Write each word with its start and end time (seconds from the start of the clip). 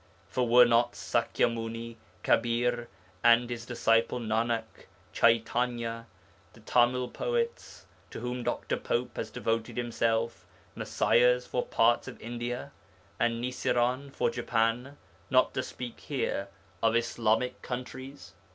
For 0.27 0.47
were 0.47 0.65
not 0.65 0.95
Sakya 0.95 1.47
Muni, 1.47 1.95
Kabir 2.23 2.87
and 3.23 3.51
his 3.51 3.67
disciple 3.67 4.19
Nanak, 4.19 4.87
Chaitanya, 5.13 6.07
the 6.53 6.59
Tamil 6.61 7.07
poets 7.09 7.85
(to 8.09 8.19
whom 8.19 8.41
Dr. 8.41 8.77
Pope 8.77 9.15
has 9.17 9.29
devoted 9.29 9.77
himself) 9.77 10.47
Messiahs 10.73 11.45
for 11.45 11.61
parts 11.63 12.07
of 12.07 12.19
India, 12.19 12.71
and 13.19 13.39
Nisiran 13.39 14.09
for 14.11 14.31
Japan, 14.31 14.97
not 15.29 15.53
to 15.53 15.61
speak 15.61 15.99
here 15.99 16.47
of 16.81 16.95
Islamic 16.95 17.61
countries? 17.61 18.33